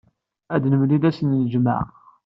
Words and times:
Ad 0.53 0.63
nemlil 0.71 1.03
ass 1.09 1.19
n 1.23 1.39
ljemɛa. 1.43 1.83